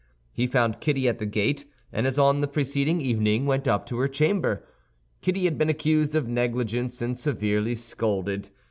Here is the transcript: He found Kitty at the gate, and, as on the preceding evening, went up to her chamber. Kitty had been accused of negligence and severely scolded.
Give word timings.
He 0.33 0.47
found 0.47 0.79
Kitty 0.79 1.07
at 1.07 1.19
the 1.19 1.27
gate, 1.27 1.65
and, 1.93 2.07
as 2.07 2.17
on 2.17 2.39
the 2.39 2.47
preceding 2.47 3.01
evening, 3.01 3.45
went 3.45 3.67
up 3.67 3.85
to 3.85 3.97
her 3.99 4.07
chamber. 4.07 4.65
Kitty 5.21 5.45
had 5.45 5.59
been 5.59 5.69
accused 5.69 6.15
of 6.15 6.27
negligence 6.27 7.03
and 7.03 7.15
severely 7.15 7.75
scolded. 7.75 8.49